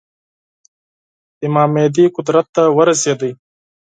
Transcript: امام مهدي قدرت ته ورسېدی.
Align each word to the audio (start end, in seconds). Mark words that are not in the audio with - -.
امام 1.45 1.69
مهدي 1.75 2.05
قدرت 2.15 2.45
ته 2.55 2.63
ورسېدی. 2.77 3.31